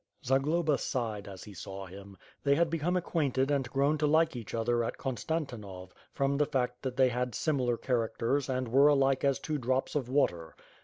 [0.25, 2.17] Zagloba sighed as he saw him.
[2.43, 2.69] They had 458 ^iTH FIRE AND SWORD.
[2.71, 6.97] become acquainted and grown to like each other at Konstanti nov, from the fact that
[6.97, 10.55] they had similar characters and were alike aa two drops of water.